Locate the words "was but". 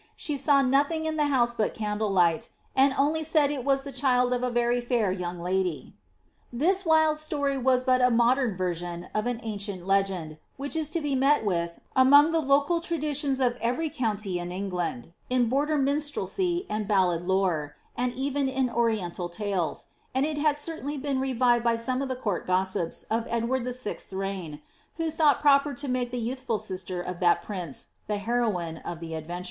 7.55-8.01